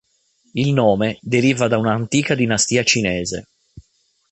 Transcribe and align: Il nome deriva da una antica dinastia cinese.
Il 0.55 0.73
nome 0.73 1.19
deriva 1.21 1.67
da 1.67 1.77
una 1.77 1.93
antica 1.93 2.33
dinastia 2.33 2.81
cinese. 2.81 3.49